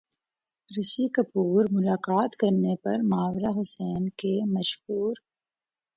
[0.69, 5.13] رشی کپور ملاقات کرنے پر ماورا حسین کے مشکور